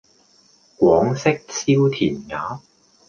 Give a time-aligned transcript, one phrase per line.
[0.79, 2.61] 廣式燒填鴨